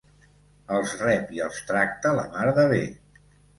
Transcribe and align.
Els 0.77 0.95
rep 1.01 1.29
i 1.37 1.45
els 1.49 1.61
tracta 1.69 2.17
la 2.23 2.27
mar 2.35 2.49
de 2.61 2.67
bé. 2.75 2.83